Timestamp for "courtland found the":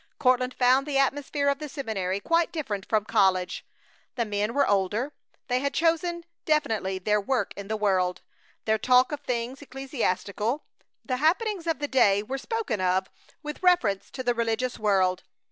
0.17-0.97